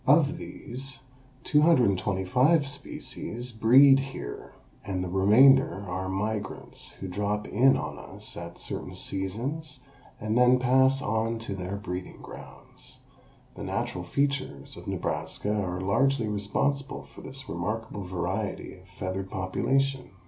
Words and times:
Of 0.07 0.37
these 0.39 1.01
225 1.43 2.67
species 2.67 3.51
breed 3.51 3.99
here 3.99 4.51
and 4.83 5.03
the 5.03 5.09
remainder 5.09 5.85
are 5.87 6.09
migrants 6.09 6.89
who 6.93 7.07
drop 7.07 7.47
in 7.47 7.77
on 7.77 7.99
us 7.99 8.35
at 8.35 8.57
certain 8.57 8.95
seasons 8.95 9.79
and 10.19 10.35
then 10.35 10.57
pass 10.57 11.03
on 11.03 11.37
to 11.45 11.53
their 11.53 11.75
breeding 11.75 12.19
grounds. 12.19 13.01
The 13.53 13.61
natural 13.63 14.03
features 14.03 14.75
of 14.75 14.87
Nebraska 14.87 15.53
are 15.53 15.79
largely 15.79 16.27
responsible 16.27 17.03
for 17.03 17.21
this 17.21 17.47
remarkable 17.47 18.03
variety 18.03 18.73
of 18.73 18.87
feathered 18.87 19.29
population. 19.29 20.09